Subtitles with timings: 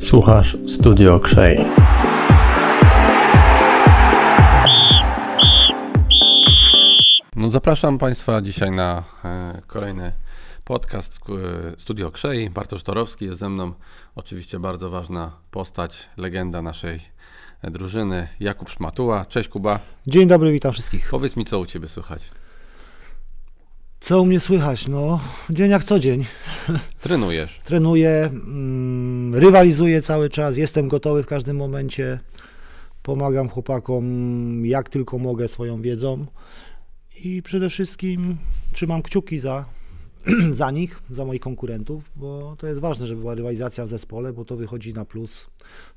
[0.00, 1.58] Słuchasz Studio Krzej.
[7.36, 10.12] No zapraszam Państwa dzisiaj na e, kolejny
[10.64, 12.50] podcast e, Studio Krzej.
[12.50, 13.72] Bartosz Torowski jest ze mną.
[14.14, 17.00] Oczywiście bardzo ważna postać, legenda naszej
[17.62, 19.24] e, drużyny, Jakub Szmatuła.
[19.24, 19.80] Cześć Kuba.
[20.06, 21.08] Dzień dobry, witam wszystkich.
[21.10, 22.28] Powiedz mi, co u Ciebie słychać?
[24.00, 24.88] Co u mnie słychać?
[24.88, 25.20] No,
[25.50, 26.24] dzień jak co dzień.
[27.00, 27.60] Trenujesz.
[27.64, 32.18] Trenuję, mm, rywalizuję cały czas, jestem gotowy w każdym momencie.
[33.02, 36.26] Pomagam chłopakom jak tylko mogę swoją wiedzą
[37.24, 38.36] i przede wszystkim
[38.72, 39.64] trzymam kciuki za,
[40.50, 44.44] za nich, za moich konkurentów, bo to jest ważne, żeby była rywalizacja w zespole, bo
[44.44, 45.46] to wychodzi na plus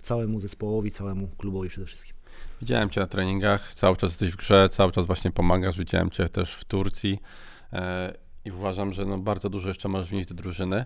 [0.02, 2.16] całemu zespołowi, całemu klubowi przede wszystkim.
[2.62, 5.78] Widziałem Cię na treningach, cały czas jesteś w grze, cały czas właśnie pomagasz.
[5.78, 7.20] Widziałem Cię też w Turcji
[8.46, 10.86] i uważam, że no bardzo dużo jeszcze możesz wnieść do drużyny.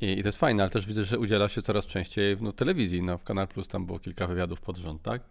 [0.00, 3.02] I, I to jest fajne, ale też widzę, że udziela się coraz częściej no, telewizji.
[3.02, 5.22] No, w Kanal Plus tam było kilka wywiadów pod rząd, tak?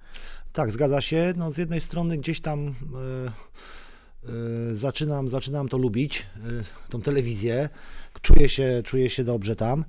[0.53, 1.33] Tak, zgadza się.
[1.37, 7.69] No, z jednej strony gdzieś tam e, e, zaczynam, zaczynam to lubić, e, tą telewizję.
[8.21, 9.85] Czuję się, czuję się dobrze tam.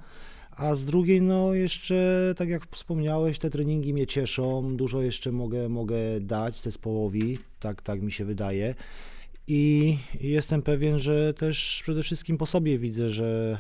[0.57, 4.77] A z drugiej, no jeszcze, tak jak wspomniałeś, te treningi mnie cieszą.
[4.77, 8.75] Dużo jeszcze mogę, mogę dać zespołowi, tak, tak mi się wydaje.
[9.49, 13.59] I jestem pewien, że też przede wszystkim po sobie widzę, że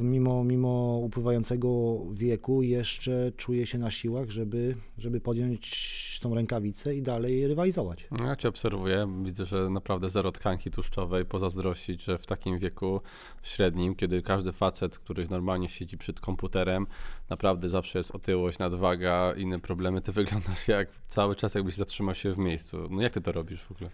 [0.00, 7.02] mimo, mimo upływającego wieku jeszcze czuję się na siłach, żeby, żeby podjąć tą rękawicę i
[7.02, 8.06] dalej rywalizować.
[8.10, 13.00] No, Ja Cię obserwuję, widzę, że naprawdę zero tkanki tłuszczowej, pozazdrościć, że w takim wieku
[13.42, 16.86] średnim, kiedy każdy facet, który normalnie siedzi przed komputerem,
[17.30, 22.32] naprawdę zawsze jest otyłość, nadwaga, inne problemy, ty wyglądasz jak cały czas jakbyś zatrzymał się
[22.32, 22.88] w miejscu.
[22.90, 23.90] No jak ty to robisz w ogóle?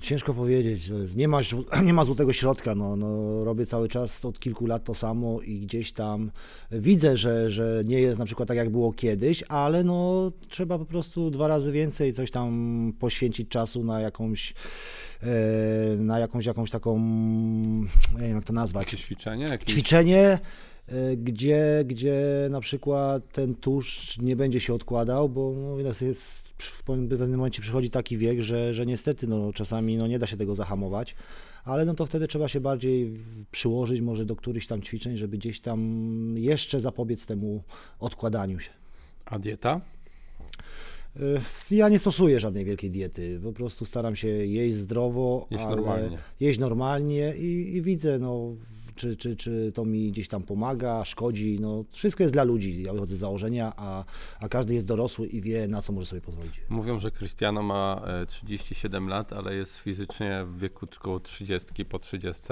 [0.00, 1.40] Ciężko powiedzieć, nie ma,
[1.84, 5.60] nie ma złotego środka, no, no, robię cały czas od kilku lat to samo i
[5.60, 6.30] gdzieś tam
[6.72, 10.84] widzę, że, że nie jest na przykład tak jak było kiedyś, ale no trzeba po
[10.84, 14.54] prostu dwa razy więcej coś tam poświęcić czasu na jakąś
[15.22, 15.26] e,
[15.96, 16.98] na jakąś, jakąś taką,
[18.14, 19.46] nie wiem jak to nazwać, Jakieś ćwiczenie?
[19.50, 19.74] Jakieś...
[19.74, 20.38] ćwiczenie,
[21.16, 26.82] gdzie, gdzie na przykład ten tłuszcz nie będzie się odkładał, bo no, jednak jest, w
[26.82, 30.54] pewnym momencie przychodzi taki wiek, że, że niestety no, czasami no, nie da się tego
[30.54, 31.14] zahamować,
[31.64, 33.12] ale no to wtedy trzeba się bardziej
[33.50, 35.80] przyłożyć może do którychś tam ćwiczeń, żeby gdzieś tam
[36.36, 37.62] jeszcze zapobiec temu
[38.00, 38.70] odkładaniu się.
[39.26, 39.80] A dieta?
[41.16, 41.20] E,
[41.70, 46.18] Ja nie stosuję żadnej wielkiej diety, po prostu staram się jeść zdrowo, Jeść normalnie.
[46.40, 48.54] jeść normalnie i, i widzę, no,
[49.00, 52.92] czy, czy, czy to mi gdzieś tam pomaga, szkodzi, no, wszystko jest dla ludzi, ja
[52.92, 54.04] wychodzę z założenia, a,
[54.40, 56.60] a każdy jest dorosły i wie, na co może sobie pozwolić.
[56.68, 61.98] Mówią, że Cristiano ma e, 37 lat, ale jest fizycznie w wieku około 30 po
[61.98, 62.42] 30.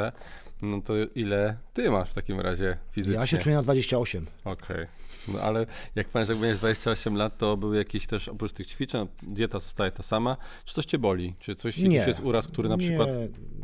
[0.63, 3.21] No to ile ty masz w takim razie fizycznie?
[3.21, 4.27] Ja się czuję na 28.
[4.45, 4.87] Okej.
[5.29, 9.07] No ale jak pamiętasz, jak będziesz 28 lat, to były jakieś też oprócz tych ćwiczeń,
[9.23, 10.37] dieta zostaje ta sama.
[10.65, 11.35] Czy coś cię boli?
[11.39, 13.09] Czy coś jakiś jest uraz, który na nie, przykład.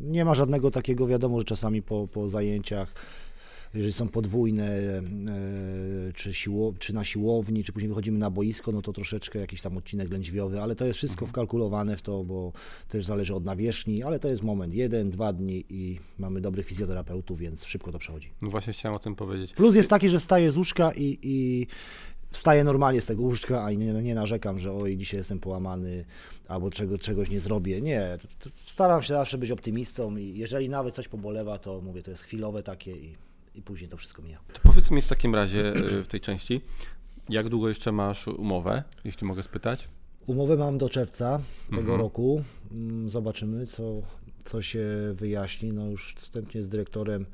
[0.05, 2.95] Nie ma żadnego takiego, wiadomo, że czasami po, po zajęciach,
[3.75, 5.03] jeżeli są podwójne, e,
[6.15, 9.77] czy, siło, czy na siłowni, czy później wychodzimy na boisko, no to troszeczkę jakiś tam
[9.77, 12.53] odcinek lędźwiowy, ale to jest wszystko wkalkulowane w to, bo
[12.89, 17.39] też zależy od nawierzchni, ale to jest moment, jeden, dwa dni i mamy dobrych fizjoterapeutów,
[17.39, 18.31] więc szybko to przechodzi.
[18.43, 19.53] No właśnie chciałem o tym powiedzieć.
[19.53, 21.67] Plus jest taki, że wstaję z łóżka i, i
[22.35, 26.05] wstaję normalnie z tego łóżka, a nie, nie narzekam, że oj, dzisiaj jestem połamany,
[26.49, 27.81] albo czego, czegoś nie zrobię.
[27.81, 32.03] Nie, to, to staram się zawsze być optymistą i jeżeli nawet coś pobolewa, to mówię,
[32.03, 33.17] to jest chwilowe takie i,
[33.55, 34.39] i później to wszystko mija.
[34.53, 36.61] To powiedz mi w takim razie y, w tej części,
[37.29, 39.89] jak długo jeszcze masz umowę, jeśli mogę spytać?
[40.27, 41.41] Umowę mam do czerwca
[41.71, 42.01] tego Mhm.
[42.01, 42.45] roku.
[42.73, 44.03] Mm, Zobaczymy, co,
[44.45, 45.73] co się wyjaśni.
[45.73, 47.27] No już wstępnie z dyrektorem e,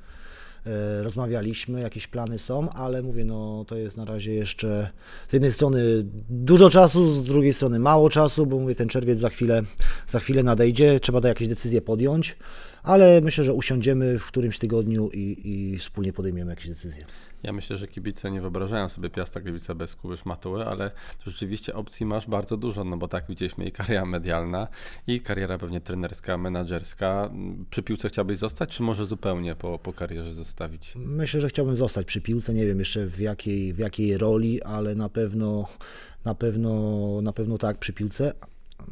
[1.02, 4.90] rozmawialiśmy, jakieś plany są, ale mówię, no to jest na razie jeszcze
[5.28, 5.82] z jednej strony
[6.30, 9.62] dużo czasu, z drugiej strony mało czasu, bo mówię, ten czerwiec za chwilę,
[10.08, 12.36] za chwilę nadejdzie, trzeba da jakieś decyzje podjąć,
[12.82, 17.04] ale myślę, że usiądziemy w którymś tygodniu i, i wspólnie podejmiemy jakieś decyzje.
[17.42, 20.90] Ja myślę, że kibice nie wyobrażają sobie Piasta Gliwice bez Kuby Szmatuły, ale
[21.26, 24.68] rzeczywiście opcji masz bardzo dużo, no bo tak widzieliśmy i kariera medialna,
[25.06, 27.30] i kariera pewnie trenerska, menadżerska.
[27.70, 30.92] Przy piłce chciałbyś zostać, czy może zupełnie po, po karierze zostawić?
[30.96, 34.94] Myślę, że chciałbym zostać przy piłce, nie wiem jeszcze w jakiej, w jakiej roli, ale
[34.94, 35.68] na pewno,
[36.24, 38.32] na pewno, na pewno tak przy piłce,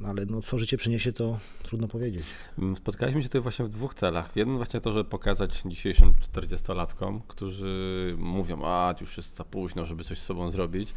[0.07, 2.23] ale no, co życie przyniesie, to trudno powiedzieć.
[2.59, 4.37] Mm, Spotkaliśmy się tutaj właśnie w dwóch celach.
[4.37, 10.05] Jeden właśnie to, że pokazać dzisiejszym 40-latkom, którzy mówią, a już jest za późno, żeby
[10.05, 10.95] coś z sobą zrobić,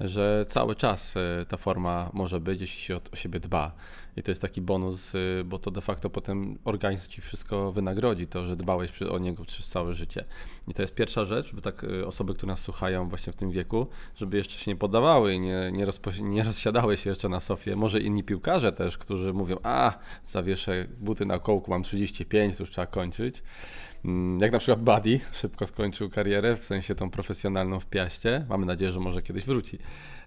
[0.00, 3.72] że cały czas e, ta forma może być, jeśli się o, siebie dba.
[4.16, 8.26] I to jest taki bonus, e, bo to de facto potem organizm ci wszystko wynagrodzi,
[8.26, 10.24] to, że dbałeś o niego przez całe życie.
[10.68, 13.50] I to jest pierwsza rzecz, żeby tak e, osoby, które nas słuchają właśnie w tym
[13.50, 13.86] wieku,
[14.16, 17.76] żeby jeszcze się nie poddawały i nie, nie, rozpo, nie rozsiadały się jeszcze na sofie.
[17.76, 22.70] Może inni piłkarze też, którzy mówią, a zawieszę buty na kołku, mam 35, to już
[22.70, 23.42] trzeba kończyć.
[24.04, 28.46] Mm, Jak na przykład Buddy szybko skończył karierę, w sensie tą profesjonalną w Piaście.
[28.48, 29.78] Mamy nadzieję, że może kiedyś wróci.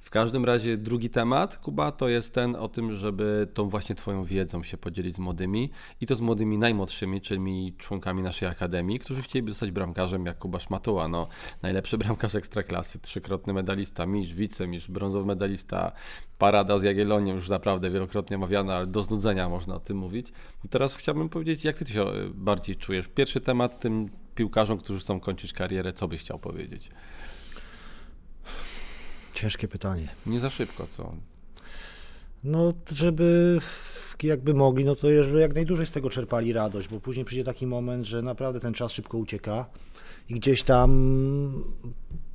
[0.05, 4.23] W każdym razie drugi temat, Kuba, to jest ten o tym, żeby tą właśnie Twoją
[4.23, 9.21] wiedzą się podzielić z młodymi i to z młodymi najmłodszymi, czyli członkami naszej akademii, którzy
[9.21, 11.07] chcieliby zostać bramkarzem jak Kuba Szmatuła.
[11.07, 11.27] No,
[11.61, 15.91] najlepszy bramkarz ekstraklasy, trzykrotny medalista, mistrz, wicemistrz, brązowy medalista,
[16.37, 20.31] parada z Jagielloniem, już naprawdę wielokrotnie omawiana, ale do znudzenia można o tym mówić.
[20.65, 23.07] I teraz chciałbym powiedzieć, jak Ty się e, bardziej czujesz?
[23.07, 26.89] Pierwszy temat tym piłkarzom, którzy chcą kończyć karierę, co byś chciał powiedzieć?
[29.33, 30.09] Ciężkie pytanie.
[30.25, 31.15] Nie za szybko, co?
[32.43, 33.59] No, żeby
[34.23, 37.67] jakby mogli, no to żeby jak najdłużej z tego czerpali radość, bo później przyjdzie taki
[37.67, 39.65] moment, że naprawdę ten czas szybko ucieka
[40.29, 40.89] i gdzieś tam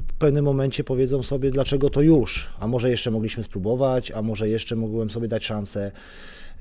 [0.08, 4.48] w pewnym momencie powiedzą sobie, dlaczego to już, a może jeszcze mogliśmy spróbować, a może
[4.48, 5.92] jeszcze mogłem sobie dać szansę.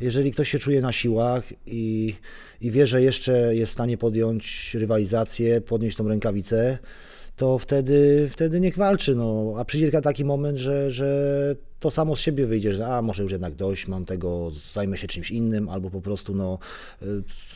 [0.01, 2.15] Jeżeli ktoś się czuje na siłach i,
[2.61, 6.77] i wie, że jeszcze jest w stanie podjąć rywalizację, podnieść tą rękawicę,
[7.39, 9.15] to wtedy, wtedy niech walczy.
[9.15, 9.53] No.
[9.57, 13.31] A przyjdzie taki moment, że, że to samo z siebie wyjdzie, że a może już
[13.31, 16.59] jednak dość, mam tego, zajmę się czymś innym, albo po prostu no,
[17.03, 17.05] y,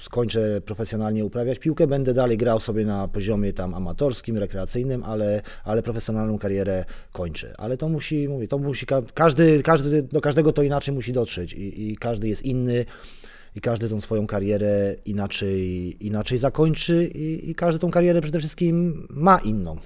[0.02, 5.84] skończę profesjonalnie uprawiać piłkę, będę dalej grał sobie na poziomie tam amatorskim, rekreacyjnym, ale, ale
[5.84, 7.54] profesjonalną karierę kończę.
[7.58, 11.54] Ale to musi, mówię, to musi, ka- każdy, każdy, do każdego to inaczej musi dotrzeć
[11.54, 12.86] i, i każdy jest inny
[13.56, 19.08] i każdy tą swoją karierę inaczej, inaczej zakończy i, i każdy tą karierę przede wszystkim
[19.10, 19.78] ma inną.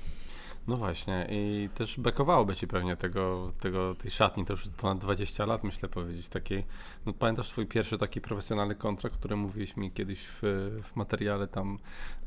[0.68, 1.28] No właśnie.
[1.30, 5.90] I też brakowałoby Ci pewnie tego, tego, tej szatni, to już ponad 20 lat myślę
[5.90, 6.66] powiedzieć, takiej,
[7.06, 10.40] no pamiętasz Twój pierwszy taki profesjonalny kontrakt, który mówiłeś mi kiedyś w,
[10.84, 11.80] w materiale tam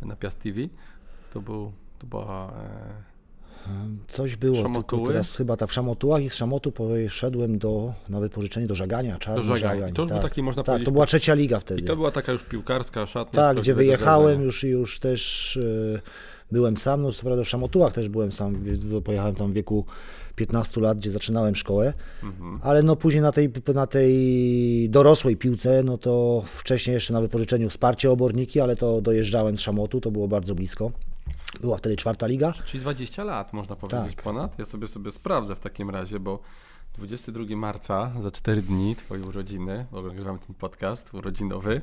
[0.02, 0.60] na Piast TV,
[1.30, 2.52] to był, to była...
[2.52, 3.09] E,
[4.08, 5.00] Coś było, Szamotuły?
[5.02, 9.18] tylko teraz chyba ta w Szamotułach i z Szamotu poszedłem do, na wypożyczenie do Żagania,
[9.18, 9.78] czarny Do Żagań.
[9.78, 9.92] Żagań.
[9.94, 11.80] To był taki, można tak, powiedzieć, to była trzecia liga wtedy.
[11.80, 13.42] I to była taka już piłkarska szatnia.
[13.42, 15.56] Tak, gdzie wyjechałem już, już też
[15.96, 16.00] e,
[16.52, 18.64] byłem sam, no co prawda w Szamotułach też byłem sam,
[19.04, 19.84] pojechałem tam w wieku
[20.36, 21.92] 15 lat, gdzie zaczynałem szkołę,
[22.22, 22.58] Mhm.
[22.62, 27.70] ale no później na tej, na tej dorosłej piłce, no to wcześniej jeszcze na wypożyczeniu
[27.70, 30.90] wsparcie oborniki, ale to dojeżdżałem z Szamotu, to było bardzo blisko.
[31.60, 32.52] Była wtedy czwarta liga.
[32.66, 34.24] Czyli 20 lat można powiedzieć Tak.
[34.24, 34.58] ponad.
[34.58, 36.38] Ja sobie sobie sprawdzę w takim razie, bo
[36.98, 41.80] 22 marca, za 4 dni, twoje urodziny, bo nagrywamy ten podcast urodzinowy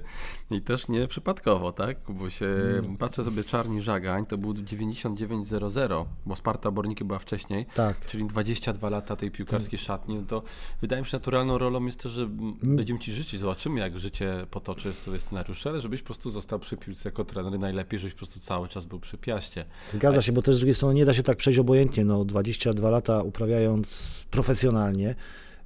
[0.52, 1.98] i też nie przypadkowo, tak?
[2.10, 2.48] Bo się
[2.90, 2.98] No.
[3.00, 8.06] patrzę sobie Czarni Żagań, to był 99.00, bo Sparta Oborniki była wcześniej, Tak.
[8.06, 10.44] czyli 22 lata tej piłkarskiej szatni, no to
[10.82, 14.46] wydaje mi się naturalną rolą jest to, że m, będziemy ci życzyć, zobaczymy jak życie
[14.52, 18.18] potoczy sobie scenariusze, ale żebyś po prostu został przy piłce jako trener najlepiej, żebyś po
[18.18, 19.66] prostu cały czas był przy piaście.
[19.94, 22.06] Zgadza się, bo też z drugiej strony nie da się tak przejść obojętnie.
[22.06, 24.97] No, 22 lata uprawiając profesjonalnie,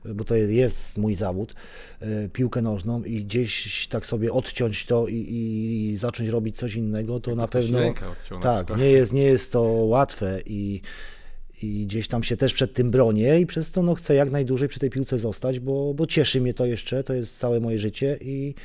[0.06, 1.54] bo to jest mój zawód,
[2.00, 7.20] e, piłkę nożną i gdzieś tak sobie odciąć to i, i zacząć robić coś innego,
[7.20, 7.94] to na Ktoś pewno na
[8.42, 8.80] tak, przykład.
[8.80, 10.82] nie jest, nie jest to łatwe i,
[11.64, 14.70] i gdzieś tam się też przed tym bronię i przez to no, chcę jak najdłużej
[14.70, 18.18] przy tej piłce zostać, bo, bo cieszy mnie to jeszcze, to jest całe moje życie
[18.22, 18.56] i,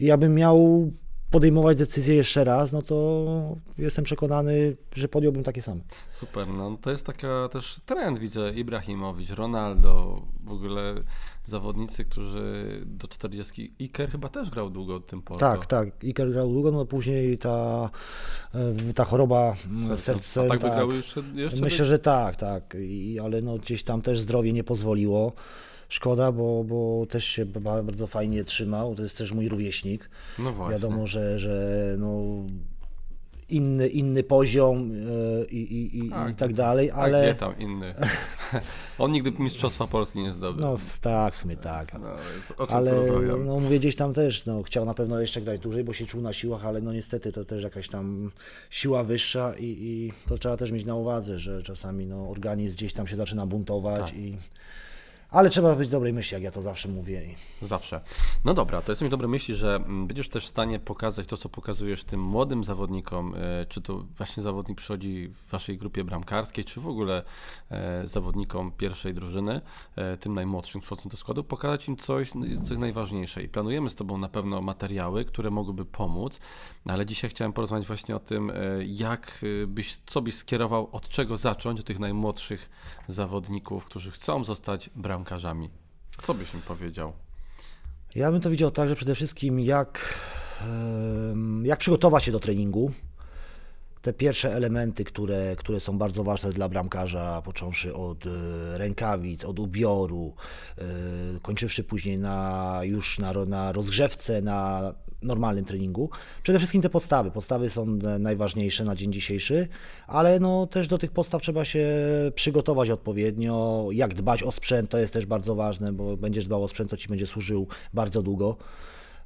[0.00, 0.90] i ja bym miał
[1.32, 5.80] podejmować decyzję jeszcze raz, no to jestem przekonany, że podjąłbym takie same.
[6.10, 10.94] Super, no to jest taka też trend, widzę, Ibrahimowicz, Ronaldo, w ogóle
[11.44, 15.40] zawodnicy, którzy do 40, Iker chyba też grał długo w tym Porto.
[15.40, 16.04] Tak, tak.
[16.04, 17.90] Iker grał długo, no później ta,
[18.54, 20.44] e, ta choroba mm, serce.
[20.44, 20.90] A tak tak.
[20.90, 22.76] jeszcze, jeszcze Myślę, że tak, tak.
[22.80, 25.32] I, ale no gdzieś tam też zdrowie nie pozwoliło.
[25.92, 28.94] Szkoda, bo, bo też się ba- bardzo fajnie trzymał.
[28.94, 30.10] To jest też mój rówieśnik.
[30.38, 30.74] No właśnie.
[30.74, 32.22] Wiadomo, że, że no,
[33.48, 37.22] inny, inny poziom e, i, i, i, Tak, i tak dalej, A ale.
[37.22, 37.94] gdzie tam inny?
[38.98, 40.62] On nigdy Mistrzostwa Polski nie zdobył.
[40.62, 41.92] No tak, w sumie tak.
[41.92, 42.08] No,
[42.68, 42.92] Ale
[43.44, 46.20] no, mówię gdzieś tam też, no, chciał na pewno jeszcze grać dłużej, bo się czuł
[46.22, 48.30] na siłach, ale no niestety to też jakaś tam
[48.70, 52.92] siła wyższa i, i to trzeba też mieć na uwadze, że czasami no, organizm gdzieś
[52.92, 54.16] tam się zaczyna buntować Tak.
[54.18, 54.36] i
[55.32, 57.22] Ale trzeba być dobrej myśli, jak ja to zawsze mówię.
[57.62, 58.00] Zawsze.
[58.44, 61.48] No dobra, to jestem dobrej myśli, że mm, będziesz też w stanie pokazać to, co
[61.48, 66.80] pokazujesz tym młodym zawodnikom, e, czy to właśnie zawodnik przychodzi w waszej grupie bramkarskiej, czy
[66.80, 67.22] w ogóle
[67.70, 69.60] e, zawodnikom pierwszej drużyny,
[69.96, 72.30] e, tym najmłodszym wchodzącym do składu, pokazać im coś,
[72.64, 73.42] coś najważniejsze.
[73.42, 76.40] I planujemy z Tobą na pewno materiały, które mogłyby pomóc,
[76.84, 78.52] ale dzisiaj chciałem porozmawiać właśnie o tym,
[78.86, 82.70] jak byś, co byś skierował, od czego zacząć, od tych najmłodszych
[83.08, 85.21] zawodników, którzy chcą zostać bramkarzami.
[86.22, 87.12] Co byś im powiedział?
[88.14, 90.18] Ja bym to widział tak, że przede wszystkim jak,
[91.62, 92.92] jak przygotować się do treningu.
[94.02, 98.30] Te pierwsze elementy, które, które są bardzo ważne dla bramkarza, począwszy od e,
[98.78, 100.34] rękawic, od ubioru,
[100.78, 100.82] e,
[101.42, 106.10] kończywszy później na, już na, na rozgrzewce, na normalnym treningu.
[106.42, 107.30] Przede wszystkim te podstawy.
[107.30, 107.86] Podstawy są
[108.18, 109.68] najważniejsze na dzień dzisiejszy,
[110.06, 111.88] ale no też do tych podstaw trzeba się
[112.34, 113.88] przygotować odpowiednio.
[113.92, 116.96] Jak dbać o sprzęt, to jest też bardzo ważne, bo będziesz dbał o sprzęt, to
[116.96, 118.56] ci będzie służył bardzo długo.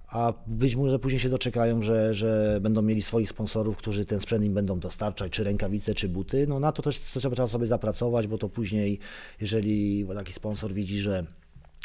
[0.09, 4.45] A być może później się doczekają, że, że będą mieli swoich sponsorów, którzy ten sprzęt
[4.45, 6.47] im będą dostarczać, czy rękawice, czy buty.
[6.47, 8.99] No na to też trzeba sobie zapracować, bo to później,
[9.41, 11.27] jeżeli taki sponsor widzi, że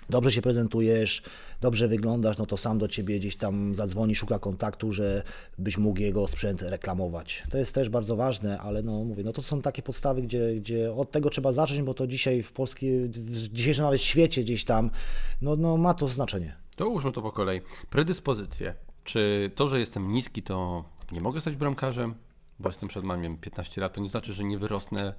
[0.10, 1.22] dobrze się prezentujesz,
[1.62, 5.24] dobrze wyglądasz, no to sam do ciebie gdzieś tam zadzwoni, szuka kontaktu, że
[5.58, 7.44] byś mógł jego sprzęt reklamować.
[7.50, 10.94] To jest też bardzo ważne, ale no mówię, no to są takie podstawy, gdzie, gdzie
[10.94, 14.90] od tego trzeba zacząć, bo to dzisiaj w polskim, w dzisiejszym nawet świecie gdzieś tam,
[15.42, 16.61] no, no ma to znaczenie.
[16.81, 17.61] To ułóżmy to po kolei.
[17.89, 18.73] Predyspozycje.
[19.03, 22.15] Czy to, że jestem niski, to nie mogę stać bramkarzem?
[22.59, 25.13] Bo jestem przed mam 15 lat, to nie znaczy, że nie wyrosnę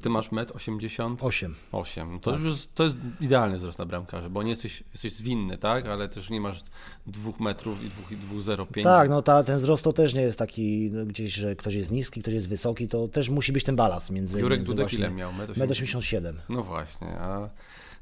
[0.00, 1.16] ty masz 1,80 m?
[1.20, 1.54] 8.
[1.72, 2.20] 8.
[2.20, 2.40] To tak.
[2.40, 5.86] już jest, to jest idealny wzrost na bramkarza, bo nie jesteś, jesteś zwinny, tak?
[5.86, 6.64] Ale też nie masz
[7.06, 7.78] 2 metrów
[8.10, 8.82] i 2,05.
[8.82, 11.92] Tak, no ta, ten wzrost to też nie jest taki no, gdzieś, że ktoś jest
[11.92, 15.10] niski, ktoś jest wysoki, to też musi być ten balans między Jurek między Dudek ile
[15.10, 15.32] miał?
[15.32, 16.40] 1,87 m.
[16.48, 17.48] No właśnie, a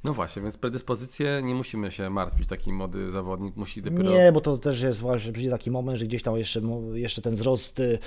[0.05, 4.11] no właśnie, więc predyspozycje nie musimy się martwić, taki młody zawodnik musi dopiero...
[4.11, 6.61] Nie, bo to też jest właśnie, przyjdzie taki moment, że gdzieś tam jeszcze,
[6.95, 7.99] jeszcze ten wzrost y,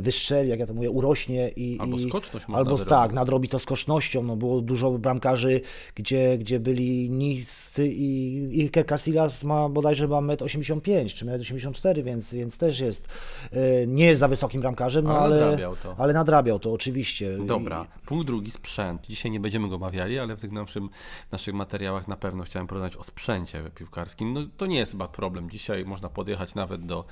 [0.00, 1.78] wystrzeli, jak ja to mówię, urośnie i...
[1.80, 2.88] Albo i, skoczność Albo nadrobić.
[2.88, 5.60] tak, nadrobi to skocznością, no było dużo bramkarzy,
[5.94, 12.04] gdzie, gdzie byli niscy i Iker Casillas ma bodajże ma 1,85 m czy 1,84 m,
[12.04, 13.08] więc, więc też jest,
[13.52, 15.94] y, nie jest za wysokim bramkarzem, no ale, ale nadrabiał to.
[15.98, 17.38] Ale nadrabiał to, oczywiście.
[17.46, 19.06] Dobra, punkt drugi, sprzęt.
[19.08, 20.88] Dzisiaj nie będziemy go omawiali, ale w tym naszym
[21.28, 24.32] w naszych materiałach na pewno chciałem porozmawiać o sprzęcie piłkarskim.
[24.32, 25.50] No, to nie jest chyba problem.
[25.50, 27.04] Dzisiaj można podjechać nawet do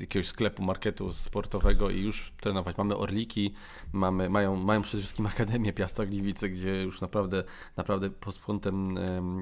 [0.00, 2.76] jakiegoś sklepu, marketu sportowego i już trenować.
[2.76, 3.54] Mamy Orliki,
[3.92, 7.44] mamy, mają, mają przede wszystkim Akademię Piasta Gliwice, gdzie już naprawdę,
[7.76, 8.94] naprawdę pod kątem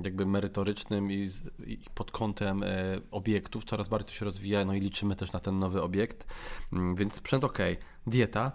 [0.05, 1.29] jakby merytorycznym i,
[1.67, 2.67] i pod kątem e,
[3.11, 6.27] obiektów coraz bardziej to się rozwija, no i liczymy też na ten nowy obiekt.
[6.73, 7.59] Mm, więc sprzęt ok.
[8.07, 8.53] Dieta,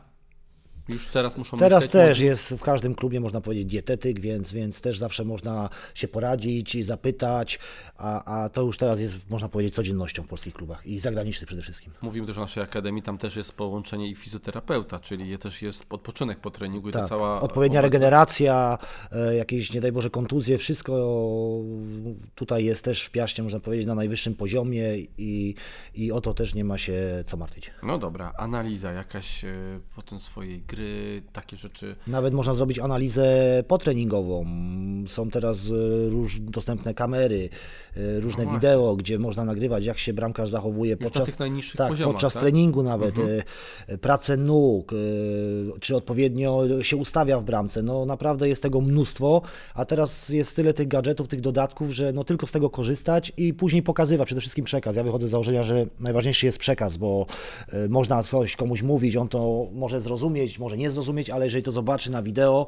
[0.89, 4.97] już teraz muszą Teraz też jest w każdym klubie, można powiedzieć, dietetyk, więc, więc też
[4.97, 7.59] zawsze można się poradzić, zapytać,
[7.97, 11.61] a, a to już teraz jest, można powiedzieć, codziennością w polskich klubach i zagranicznych przede
[11.61, 11.93] wszystkim.
[12.01, 16.39] Mówimy też o naszej akademii, tam też jest połączenie i fizjoterapeuta, czyli też jest odpoczynek
[16.39, 17.41] po treningu i tak, cała...
[17.41, 17.81] odpowiednia obecna...
[17.81, 18.77] regeneracja,
[19.11, 20.93] e, jakieś, nie daj Boże, kontuzje, wszystko
[22.35, 25.55] tutaj jest też w Piaście, można powiedzieć, na najwyższym poziomie i,
[25.95, 27.71] i o to też nie ma się co martwić.
[27.83, 29.53] No dobra, analiza jakaś e,
[29.95, 31.95] potem swojej gry, takie rzeczy.
[32.07, 34.45] Nawet można zrobić analizę potreningową.
[35.07, 37.49] Są teraz e, róż, dostępne kamery,
[37.97, 41.35] e, różne no wideo, gdzie można nagrywać, jak się bramkarz zachowuje podczas,
[41.77, 42.41] tak, poziomach, podczas tak?
[42.41, 43.41] treningu nawet, mhm.
[43.87, 44.91] E, pracę nóg,
[45.79, 47.81] czy odpowiednio się ustawia w bramce.
[47.81, 49.41] No naprawdę jest tego mnóstwo,
[49.73, 53.53] a teraz jest tyle tych gadżetów, tych dodatków, że no tylko z tego korzystać i
[53.53, 54.95] później pokazywać przede wszystkim przekaz.
[54.95, 57.25] Ja wychodzę z założenia, że najważniejszy jest przekaz, bo
[57.89, 62.11] można coś komuś mówić, on to może zrozumieć, może nie zrozumieć, ale jeżeli to zobaczy
[62.11, 62.67] na wideo,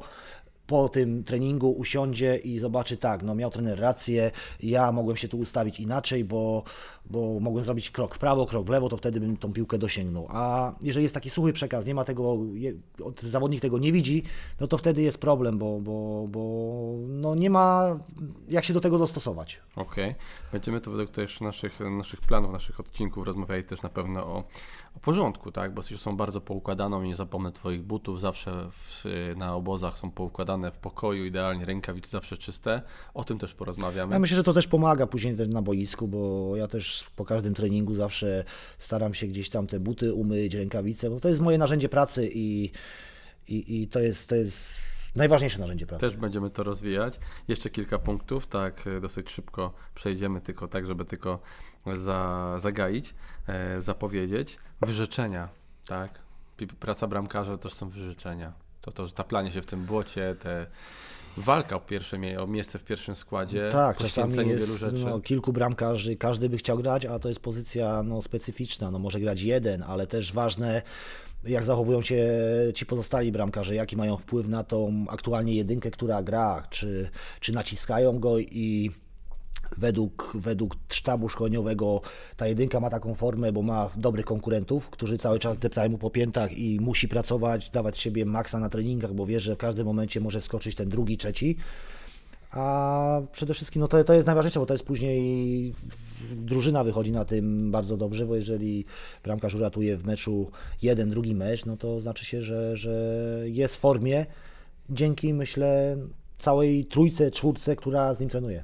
[0.67, 4.31] po tym treningu usiądzie i zobaczy, tak, no miał trener rację,
[4.63, 6.63] ja mogłem się tu ustawić inaczej, bo,
[7.05, 10.27] bo mogłem zrobić krok w prawo, krok w lewo, to wtedy bym tą piłkę dosięgnął.
[10.29, 12.37] A jeżeli jest taki suchy przekaz, nie ma tego,
[13.19, 14.23] zawodnik tego nie widzi,
[14.59, 16.41] no to wtedy jest problem, bo, bo, bo
[17.07, 17.99] no nie ma
[18.49, 19.59] jak się do tego dostosować.
[19.75, 20.15] Okej, okay.
[20.51, 24.43] będziemy tu według też naszych, naszych planów, naszych odcinków rozmawiali też na pewno o
[24.95, 25.73] o porządku, tak?
[25.73, 29.05] Bo są bardzo poukładaną, nie zapomnę Twoich butów, zawsze w,
[29.37, 32.81] na obozach są poukładane w pokoju, idealnie rękawice zawsze czyste.
[33.13, 34.13] O tym też porozmawiamy.
[34.13, 37.95] Ja myślę, że to też pomaga później na boisku, bo ja też po każdym treningu
[37.95, 38.43] zawsze
[38.77, 42.71] staram się gdzieś tam te buty umyć, rękawice, bo to jest moje narzędzie pracy i,
[43.47, 44.77] i, i to jest, to jest
[45.15, 46.07] najważniejsze narzędzie pracy.
[46.09, 47.19] Też będziemy to rozwijać.
[47.47, 51.39] Jeszcze kilka punktów, tak dosyć szybko przejdziemy, tylko tak, żeby tylko
[51.93, 53.13] za, zagaić,
[53.47, 54.57] e, zapowiedzieć.
[54.81, 55.49] Wyrzeczenia,
[55.85, 56.19] tak?
[56.79, 58.53] Praca bramkarza to są wyrzeczenia.
[58.81, 60.67] To to, że taplanie się w tym błocie, te
[61.37, 63.69] walka o pierwsze mie- o miejsce w pierwszym składzie.
[63.71, 65.05] Tak, czasami poświęcenie jest wielu rzeczy.
[65.05, 68.91] no, kilku bramkarzy, każdy by chciał grać, a to jest pozycja no, specyficzna.
[68.91, 70.81] No, może grać jeden, ale też ważne,
[71.43, 72.27] jak zachowują się
[72.75, 78.19] ci pozostali bramkarze, jaki mają wpływ na tą aktualnie jedynkę, która gra, czy, czy naciskają
[78.19, 78.91] go i
[79.77, 82.01] według, według sztabu szkoleniowego
[82.37, 86.09] ta jedynka ma taką formę, bo ma dobrych konkurentów, którzy cały czas deptają mu po
[86.09, 90.19] piętach i musi pracować, dawać siebie maksa na treningach, bo wie, że w każdym momencie
[90.19, 91.57] może skoczyć ten drugi, trzeci.
[92.51, 95.73] A przede wszystkim no to, to jest najważniejsze, bo to jest później
[96.31, 98.85] drużyna wychodzi na tym bardzo dobrze, bo jeżeli
[99.23, 103.79] bramkarz uratuje w meczu jeden, drugi mecz, no to znaczy się, że, że jest w
[103.79, 104.25] formie
[104.89, 105.97] dzięki myślę
[106.39, 108.63] całej trójce, czwórce, która z nim trenuje.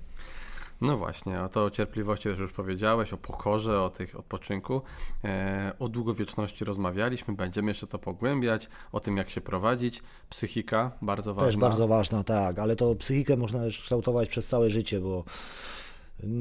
[0.82, 4.82] No właśnie, o to o cierpliwości też już powiedziałeś, o pokorze, o tych odpoczynku.
[5.24, 10.02] E, o długowieczności rozmawialiśmy, będziemy jeszcze to pogłębiać, o tym jak się prowadzić.
[10.30, 11.48] Psychika, bardzo ważna.
[11.48, 15.24] Też bardzo ważna, tak, ale to psychikę można też kształtować przez całe życie, bo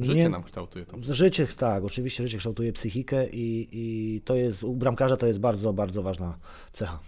[0.01, 4.77] Życie nam kształtuje tą Życie, tak, oczywiście życie kształtuje psychikę i, i to jest, u
[4.77, 6.39] bramkarza to jest bardzo, bardzo ważna
[6.73, 6.99] cecha.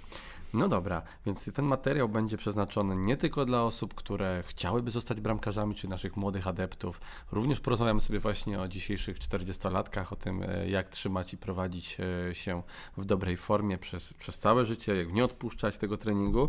[0.54, 5.75] No dobra, więc ten materiał będzie przeznaczony nie tylko dla osób, które chciałyby zostać bramkarzami,
[5.75, 7.00] czy naszych młodych adeptów.
[7.32, 11.97] Również porozmawiamy sobie właśnie o dzisiejszych 40-latkach, o tym, e, jak trzymać i prowadzić
[12.30, 12.62] e, się
[12.97, 16.49] w dobrej formie przez, przez całe życie, jak nie odpuszczać tego treningu.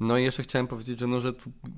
[0.00, 1.32] No i jeszcze chciałem powiedzieć, że, no, że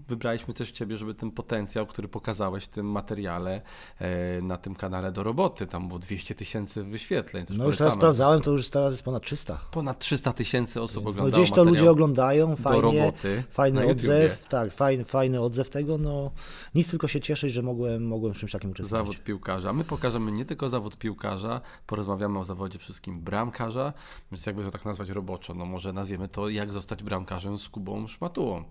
[0.09, 3.63] wybraliśmy też Ciebie, żeby ten potencjał, który pokazałeś w tym materiale
[3.99, 7.45] e, na tym kanale do roboty, tam było 200 tysięcy wyświetleń.
[7.51, 9.61] No już teraz sprawdzałem, to już teraz jest ponad 300.
[9.71, 13.13] Ponad 300 tysięcy osób No oglądało gdzieś to ludzie oglądają, fajnie,
[13.51, 16.31] fajny odzew, tak, fajny, fajny odzew tego, no
[16.75, 18.91] nic tylko się cieszyć, że mogłem, mogłem w czymś takim uczestniczyć.
[18.91, 19.73] Zawód piłkarza.
[19.73, 23.93] My pokażemy nie tylko zawód piłkarza, porozmawiamy o zawodzie wszystkim bramkarza,
[24.33, 28.07] więc jakby to tak nazwać roboczo, no może nazwiemy to jak zostać bramkarzem z Kubą
[28.07, 28.65] Szmatułą.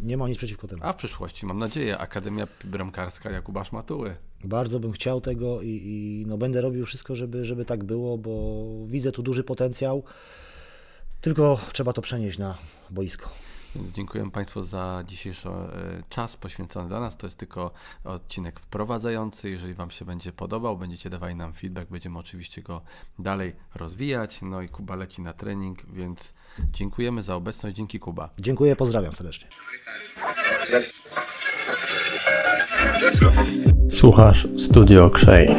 [0.00, 0.82] Nie mam nic przeciwko temu.
[0.84, 4.16] A w przyszłości, mam nadzieję, Akademia Bramkarska Jakuba Szmatuły.
[4.44, 8.62] Bardzo bym chciał tego i, i no będę robił wszystko, żeby, żeby tak było, bo
[8.86, 10.02] widzę tu duży potencjał,
[11.20, 12.58] tylko trzeba to przenieść na
[12.90, 13.30] boisko.
[13.76, 17.16] Więc dziękuję Państwu za dzisiejszy e, czas poświęcony dla nas.
[17.16, 17.70] To jest tylko
[18.04, 19.50] odcinek wprowadzający.
[19.50, 22.82] Jeżeli Wam się będzie podobał, będziecie dawali nam feedback, będziemy oczywiście go
[23.18, 24.38] dalej rozwijać.
[24.42, 26.34] No i Kuba leci na trening, więc
[26.72, 27.76] dziękujemy za obecność.
[27.76, 28.30] Dzięki Kuba.
[28.38, 29.48] Dziękuję, pozdrawiam serdecznie.
[33.90, 35.56] Słuchasz Studio Krzej.